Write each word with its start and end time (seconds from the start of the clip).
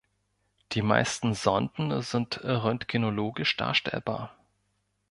Die 0.71 0.81
meisten 0.81 1.35
Sonden 1.35 2.01
sind 2.01 2.43
röntgenologisch 2.43 3.55
darstellbar. 3.55 4.35